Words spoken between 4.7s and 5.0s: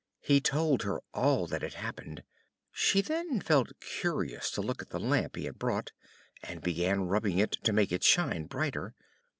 at the